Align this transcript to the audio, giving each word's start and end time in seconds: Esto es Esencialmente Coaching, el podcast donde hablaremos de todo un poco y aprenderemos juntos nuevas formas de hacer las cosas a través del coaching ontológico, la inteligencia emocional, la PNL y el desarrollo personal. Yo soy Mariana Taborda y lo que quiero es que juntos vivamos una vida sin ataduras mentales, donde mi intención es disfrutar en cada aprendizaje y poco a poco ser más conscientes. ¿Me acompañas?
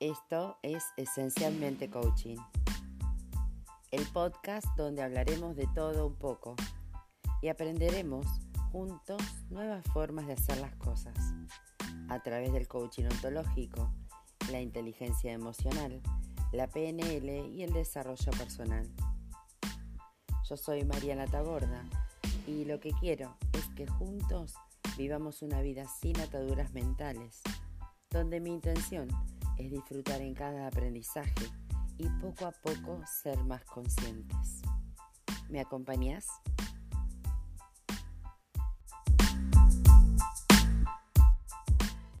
Esto 0.00 0.56
es 0.62 0.82
Esencialmente 0.96 1.90
Coaching, 1.90 2.38
el 3.90 4.02
podcast 4.14 4.66
donde 4.74 5.02
hablaremos 5.02 5.56
de 5.56 5.68
todo 5.74 6.06
un 6.06 6.14
poco 6.14 6.56
y 7.42 7.48
aprenderemos 7.48 8.26
juntos 8.72 9.20
nuevas 9.50 9.84
formas 9.92 10.26
de 10.26 10.32
hacer 10.32 10.56
las 10.56 10.74
cosas 10.76 11.14
a 12.08 12.22
través 12.22 12.50
del 12.54 12.66
coaching 12.66 13.04
ontológico, 13.12 13.92
la 14.50 14.62
inteligencia 14.62 15.32
emocional, 15.32 16.00
la 16.50 16.66
PNL 16.66 17.50
y 17.50 17.62
el 17.62 17.74
desarrollo 17.74 18.32
personal. 18.38 18.90
Yo 20.48 20.56
soy 20.56 20.82
Mariana 20.86 21.26
Taborda 21.26 21.84
y 22.46 22.64
lo 22.64 22.80
que 22.80 22.92
quiero 22.92 23.36
es 23.52 23.66
que 23.76 23.86
juntos 23.86 24.54
vivamos 24.96 25.42
una 25.42 25.60
vida 25.60 25.84
sin 26.00 26.18
ataduras 26.20 26.72
mentales, 26.72 27.42
donde 28.08 28.40
mi 28.40 28.48
intención 28.48 29.10
es 29.10 29.29
disfrutar 29.68 30.20
en 30.22 30.34
cada 30.34 30.66
aprendizaje 30.68 31.46
y 31.98 32.08
poco 32.20 32.46
a 32.46 32.52
poco 32.52 33.00
ser 33.06 33.42
más 33.44 33.64
conscientes. 33.64 34.62
¿Me 35.50 35.60
acompañas? 35.60 36.26